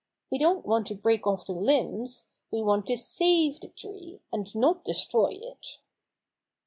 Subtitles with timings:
[0.31, 2.29] "We don't want to break off the limbs.
[2.49, 5.77] We want to save the tree, and not destroy it."